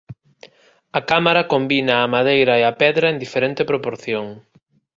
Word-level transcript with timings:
A 0.99 1.01
cámara 1.09 1.49
combina 1.53 1.95
a 1.99 2.09
madeira 2.15 2.53
e 2.61 2.63
a 2.71 2.73
pedra 2.81 3.07
en 3.09 3.17
diferente 3.25 3.67
proporción. 3.71 4.25